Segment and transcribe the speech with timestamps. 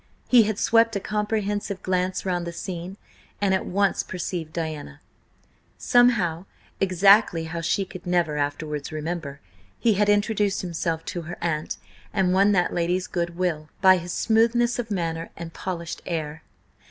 [0.27, 2.97] He had swept a comprehensive glance round the scene
[3.39, 4.99] and at once perceived Diana.
[5.77, 6.45] Somehow,
[6.79, 9.41] exactly how she could never afterwards remember,
[9.79, 11.77] he had introduced himself to her aunt
[12.11, 16.41] and won that lady's good will by his smoothness of manner and polished air.